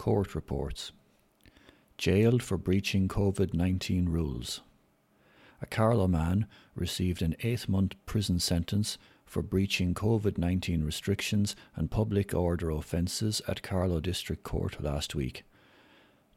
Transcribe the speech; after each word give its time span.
Court 0.00 0.34
reports. 0.34 0.92
Jailed 1.98 2.42
for 2.42 2.56
breaching 2.56 3.06
COVID 3.06 3.52
19 3.52 4.08
rules. 4.08 4.62
A 5.60 5.66
Carlow 5.66 6.08
man 6.08 6.46
received 6.74 7.20
an 7.20 7.36
eight 7.42 7.68
month 7.68 7.96
prison 8.06 8.40
sentence 8.40 8.96
for 9.26 9.42
breaching 9.42 9.92
COVID 9.92 10.38
19 10.38 10.84
restrictions 10.84 11.54
and 11.76 11.90
public 11.90 12.32
order 12.32 12.70
offences 12.70 13.42
at 13.46 13.60
Carlow 13.60 14.00
District 14.00 14.42
Court 14.42 14.82
last 14.82 15.14
week. 15.14 15.44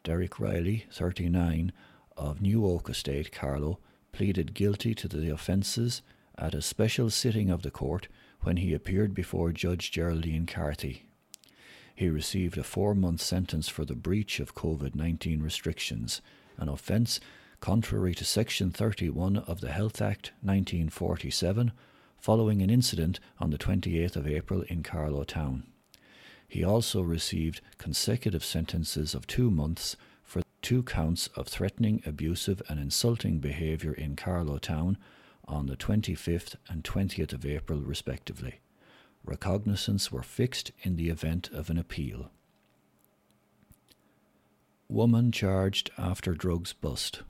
Derek 0.04 0.42
Riley, 0.42 0.86
39, 0.92 1.72
of 2.18 2.42
New 2.42 2.66
Oak 2.66 2.90
Estate, 2.90 3.32
Carlow, 3.32 3.80
pleaded 4.12 4.54
guilty 4.54 4.94
to 4.94 5.08
the 5.08 5.30
offences 5.30 6.02
at 6.38 6.54
a 6.54 6.62
special 6.62 7.10
sitting 7.10 7.50
of 7.50 7.62
the 7.62 7.72
court 7.72 8.10
when 8.42 8.58
he 8.58 8.74
appeared 8.74 9.14
before 9.14 9.54
Judge 9.54 9.90
Geraldine 9.90 10.48
Carthy. 10.48 11.08
He 11.96 12.10
received 12.10 12.58
a 12.58 12.64
four 12.64 12.96
month 12.96 13.22
sentence 13.22 13.70
for 13.70 13.86
the 13.86 13.96
breach 13.96 14.40
of 14.40 14.56
COVID 14.56 14.96
19 14.96 15.42
restrictions, 15.42 16.22
an 16.58 16.68
offence 16.70 17.20
contrary 17.60 18.14
to 18.16 18.26
Section 18.26 18.72
31 18.72 19.38
of 19.38 19.62
the 19.62 19.72
Health 19.72 20.02
Act 20.02 20.32
1947, 20.42 21.72
following 22.18 22.62
an 22.62 22.70
incident 22.70 23.20
on 23.40 23.52
the 23.52 23.58
28th 23.58 24.16
of 24.16 24.28
April 24.28 24.64
in 24.64 24.84
Carlow 24.84 25.24
Town. 25.24 25.64
He 26.48 26.64
also 26.64 27.02
received 27.02 27.62
consecutive 27.78 28.44
sentences 28.44 29.16
of 29.16 29.28
two 29.28 29.50
months 29.50 29.96
for 30.24 30.42
two 30.62 30.84
counts 30.84 31.28
of 31.36 31.48
threatening, 31.48 32.02
abusive, 32.06 32.62
and 32.68 32.80
insulting 32.80 33.40
behaviour 33.40 33.94
in 33.94 34.16
Carlow 34.16 34.58
Town 34.58 34.98
on 35.48 35.68
the 35.68 35.78
25th 35.78 36.56
and 36.70 36.84
20th 36.84 37.34
of 37.34 37.46
April, 37.46 37.80
respectively. 37.80 38.60
Recognizance 39.26 40.12
were 40.12 40.24
fixed 40.24 40.72
in 40.82 40.96
the 40.96 41.10
event 41.10 41.50
of 41.52 41.70
an 41.70 41.78
appeal. 41.78 42.30
Woman 44.90 45.32
charged 45.32 45.92
after 45.98 46.34
drugs 46.34 46.74
bust. 46.74 47.22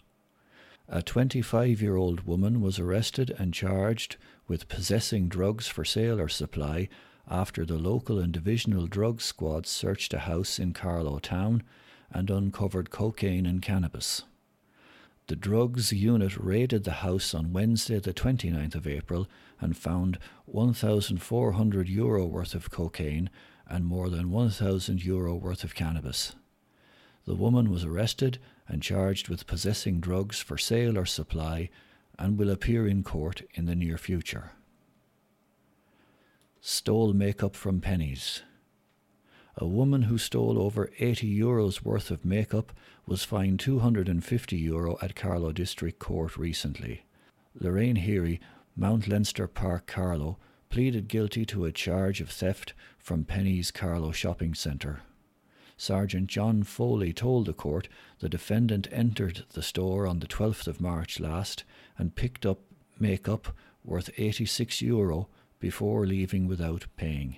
A 0.89 1.01
25 1.01 1.81
year 1.81 1.95
old 1.95 2.27
woman 2.27 2.61
was 2.61 2.79
arrested 2.79 3.33
and 3.37 3.53
charged 3.53 4.17
with 4.47 4.67
possessing 4.67 5.29
drugs 5.29 5.67
for 5.67 5.85
sale 5.85 6.19
or 6.19 6.27
supply 6.27 6.89
after 7.27 7.65
the 7.65 7.77
local 7.77 8.19
and 8.19 8.33
divisional 8.33 8.87
drug 8.87 9.21
squads 9.21 9.69
searched 9.69 10.13
a 10.13 10.19
house 10.19 10.59
in 10.59 10.73
Carlow 10.73 11.19
Town 11.19 11.63
and 12.11 12.29
uncovered 12.29 12.89
cocaine 12.89 13.45
and 13.45 13.61
cannabis. 13.61 14.23
The 15.27 15.35
drugs 15.37 15.93
unit 15.93 16.37
raided 16.37 16.83
the 16.83 16.91
house 16.91 17.33
on 17.33 17.53
Wednesday, 17.53 17.99
the 17.99 18.13
29th 18.13 18.75
of 18.75 18.85
April, 18.85 19.27
and 19.61 19.77
found 19.77 20.19
1,400 20.45 21.87
euro 21.87 22.25
worth 22.25 22.53
of 22.53 22.69
cocaine 22.69 23.29
and 23.65 23.85
more 23.85 24.09
than 24.09 24.31
1,000 24.31 25.03
euro 25.03 25.35
worth 25.35 25.63
of 25.63 25.75
cannabis. 25.75 26.35
The 27.25 27.35
woman 27.35 27.71
was 27.71 27.85
arrested 27.85 28.39
and 28.67 28.81
charged 28.81 29.29
with 29.29 29.47
possessing 29.47 30.01
drugs 30.01 30.39
for 30.39 30.57
sale 30.57 30.97
or 30.97 31.05
supply 31.05 31.69
and 32.19 32.37
will 32.37 32.49
appear 32.49 32.85
in 32.85 33.03
court 33.03 33.43
in 33.53 33.65
the 33.65 33.75
near 33.75 33.97
future. 33.97 34.51
Stole 36.59 37.13
makeup 37.13 37.55
from 37.55 37.79
Penneys. 37.79 38.41
A 39.57 39.67
woman 39.67 40.03
who 40.03 40.17
stole 40.17 40.59
over 40.59 40.89
80 40.97 41.39
euros 41.39 41.83
worth 41.83 42.09
of 42.09 42.25
makeup 42.25 42.73
was 43.05 43.23
fined 43.23 43.59
250 43.59 44.57
euro 44.57 44.97
at 45.01 45.15
Carlow 45.15 45.51
District 45.51 45.99
Court 45.99 46.37
recently. 46.37 47.03
Lorraine 47.59 47.97
Heary, 47.97 48.39
Mount 48.75 49.07
Leinster 49.07 49.47
Park, 49.47 49.85
Carlow, 49.85 50.39
pleaded 50.69 51.07
guilty 51.07 51.45
to 51.45 51.65
a 51.65 51.71
charge 51.71 52.19
of 52.19 52.31
theft 52.31 52.73
from 52.97 53.25
Penneys 53.25 53.71
Carlow 53.71 54.11
Shopping 54.11 54.55
Centre. 54.55 55.01
Sergeant 55.77 56.27
John 56.27 56.63
Foley 56.63 57.13
told 57.13 57.45
the 57.45 57.53
court 57.53 57.87
the 58.19 58.29
defendant 58.29 58.87
entered 58.91 59.45
the 59.53 59.61
store 59.61 60.07
on 60.07 60.17
the 60.17 60.27
12th 60.27 60.65
of 60.65 60.81
March 60.81 61.19
last 61.19 61.63
and 61.97 62.15
picked 62.15 62.45
up 62.45 62.59
makeup 62.99 63.55
worth 63.83 64.09
86 64.17 64.81
euro 64.81 65.27
before 65.59 66.07
leaving 66.07 66.47
without 66.47 66.87
paying. 66.97 67.37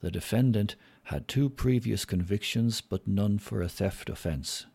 The 0.00 0.10
defendant 0.10 0.76
had 1.04 1.28
two 1.28 1.50
previous 1.50 2.04
convictions 2.04 2.80
but 2.80 3.06
none 3.06 3.38
for 3.38 3.60
a 3.60 3.68
theft 3.68 4.08
offence. 4.08 4.66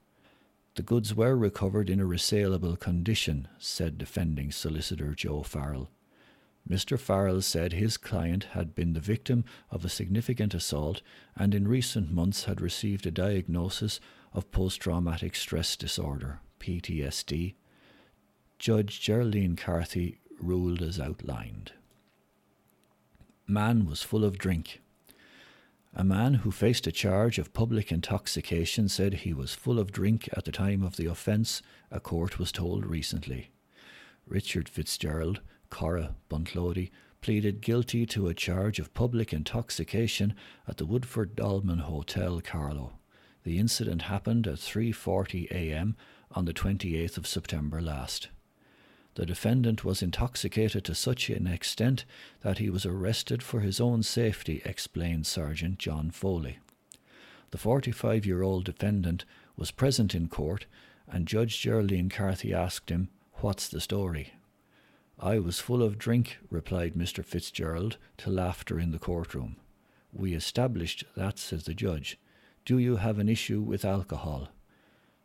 The 0.76 0.84
goods 0.84 1.16
were 1.16 1.36
recovered 1.36 1.90
in 1.90 2.00
a 2.00 2.06
resaleable 2.06 2.80
condition, 2.80 3.48
said 3.58 3.98
defending 3.98 4.52
solicitor 4.52 5.14
Joe 5.16 5.42
Farrell. 5.42 5.90
Mr. 6.70 7.00
Farrell 7.00 7.42
said 7.42 7.74
his 7.74 7.96
client 7.96 8.46
had 8.52 8.76
been 8.76 8.94
the 8.94 9.00
victim 9.00 9.46
of 9.70 9.86
a 9.86 9.90
significant 9.90 10.54
assault 10.54 11.02
and 11.36 11.54
in 11.54 11.68
recent 11.68 12.12
months 12.12 12.46
had 12.46 12.60
received 12.60 13.06
a 13.06 13.12
diagnosis 13.12 14.00
of 14.34 14.52
post 14.52 14.82
traumatic 14.82 15.36
stress 15.36 15.76
disorder, 15.76 16.40
PTSD. 16.60 17.54
Judge 18.58 19.00
Geraldine 19.00 19.56
Carthy 19.56 20.20
ruled 20.40 20.82
as 20.82 21.00
outlined. 21.00 21.74
Man 23.48 23.86
was 23.86 24.02
full 24.02 24.26
of 24.26 24.38
drink. 24.38 24.82
A 25.98 26.04
man 26.04 26.34
who 26.34 26.52
faced 26.52 26.88
a 26.88 26.92
charge 26.92 27.40
of 27.40 27.54
public 27.54 27.90
intoxication 27.90 28.90
said 28.90 29.14
he 29.14 29.34
was 29.34 29.56
full 29.56 29.80
of 29.80 29.94
drink 29.94 30.28
at 30.34 30.44
the 30.44 30.52
time 30.52 30.84
of 30.84 30.98
the 30.98 31.06
offence, 31.06 31.62
a 31.90 32.02
court 32.02 32.38
was 32.38 32.52
told 32.52 32.86
recently. 32.86 33.52
Richard 34.28 34.68
Fitzgerald, 34.68 35.40
Cora 35.70 36.16
Bunclody, 36.30 36.92
pleaded 37.22 37.62
guilty 37.62 38.06
to 38.08 38.28
a 38.28 38.34
charge 38.34 38.78
of 38.78 38.94
public 38.94 39.32
intoxication 39.32 40.36
at 40.68 40.76
the 40.76 40.86
Woodford 40.86 41.34
Dolmen 41.34 41.80
Hotel, 41.80 42.42
Carlow. 42.42 43.00
The 43.44 43.58
incident 43.58 44.02
happened 44.04 44.48
at 44.48 44.56
3:40 44.56 45.50
a.m. 45.50 45.96
on 46.30 46.44
the 46.44 46.54
28th 46.54 47.18
of 47.18 47.26
September 47.26 47.82
last. 47.82 48.28
The 49.16 49.26
defendant 49.26 49.86
was 49.86 50.02
intoxicated 50.02 50.84
to 50.86 50.96
such 50.96 51.30
an 51.30 51.48
extent 51.48 52.04
that 52.42 52.58
he 52.58 52.70
was 52.70 52.86
arrested 52.86 53.42
for 53.42 53.62
his 53.62 53.80
own 53.80 54.04
safety, 54.04 54.62
explained 54.66 55.26
Sergeant 55.26 55.80
John 55.80 56.12
Foley. 56.12 56.60
The 57.52 57.58
45 57.58 58.26
year 58.26 58.42
old 58.42 58.66
defendant 58.66 59.24
was 59.56 59.72
present 59.72 60.14
in 60.14 60.28
court, 60.28 60.66
and 61.08 61.28
Judge 61.28 61.62
Geraldine 61.62 62.10
Carthy 62.10 62.54
asked 62.54 62.90
him, 62.90 63.08
What's 63.36 63.70
the 63.70 63.80
story? 63.80 64.34
I 65.18 65.40
was 65.40 65.62
full 65.62 65.82
of 65.82 65.98
drink, 65.98 66.38
replied 66.50 66.96
Mr. 66.96 67.24
Fitzgerald 67.24 67.98
to 68.18 68.30
laughter 68.30 68.80
in 68.80 68.92
the 68.92 69.00
courtroom. 69.00 69.56
We 70.12 70.34
established 70.34 71.06
that, 71.16 71.40
says 71.40 71.64
the 71.64 71.74
judge. 71.74 72.18
Do 72.66 72.78
you 72.80 72.98
have 72.98 73.20
an 73.20 73.30
issue 73.30 73.62
with 73.62 73.86
alcohol? 73.86 74.50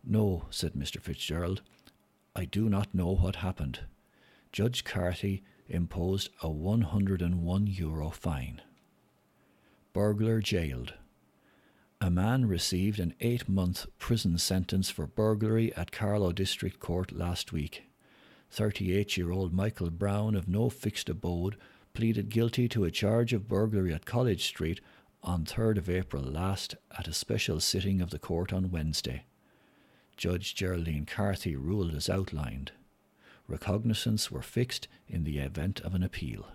No, 0.05 0.45
said 0.51 0.75
Mr. 0.75 1.01
Fitzgerald. 1.01 1.62
I 2.34 2.44
do 2.44 2.68
not 2.68 2.94
know 2.94 3.14
what 3.14 3.36
happened. 3.36 3.80
Judge 4.52 4.84
Carthy 4.84 5.42
imposed 5.68 6.30
a 6.42 6.50
101 6.50 7.66
euro 7.66 8.10
fine. 8.10 8.60
Burglar 9.92 10.41
jailed. 10.41 10.94
A 12.00 12.10
man 12.10 12.46
received 12.46 12.98
an 12.98 13.14
eight 13.20 13.48
month 13.48 13.86
prison 13.98 14.38
sentence 14.38 14.88
for 14.88 15.06
burglary 15.06 15.74
at 15.74 15.92
Carlow 15.92 16.32
District 16.32 16.78
Court 16.78 17.12
last 17.12 17.52
week. 17.52 17.84
38 18.50 19.16
year 19.16 19.30
old 19.30 19.52
Michael 19.52 19.91
Brown 19.91 20.34
of 20.34 20.48
no 20.48 20.70
fixed 20.70 21.08
abode 21.08 21.56
pleaded 21.92 22.28
guilty 22.28 22.68
to 22.68 22.84
a 22.84 22.91
charge 22.91 23.32
of 23.32 23.48
burglary 23.48 23.92
at 23.92 24.06
College 24.06 24.44
Street 24.44 24.80
on 25.22 25.44
3rd 25.44 25.78
of 25.78 25.91
April 25.91 26.22
last 26.22 26.76
at 26.97 27.08
a 27.08 27.12
special 27.12 27.60
sitting 27.60 28.00
of 28.00 28.10
the 28.10 28.18
court 28.18 28.52
on 28.52 28.70
Wednesday. 28.70 29.24
Judge 30.20 30.54
Geraldine 30.54 31.06
Carthy 31.06 31.56
ruled 31.56 31.94
as 31.94 32.10
outlined. 32.10 32.72
Recognizance 33.48 34.31
were 34.31 34.42
fixed 34.42 34.86
in 35.08 35.25
the 35.25 35.38
event 35.38 35.81
of 35.81 35.94
an 35.94 36.03
appeal. 36.03 36.47